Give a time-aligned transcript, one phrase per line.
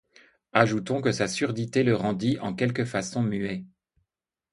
[0.53, 3.65] Ajoutons que sa surdité le rendit en quelque façon muet.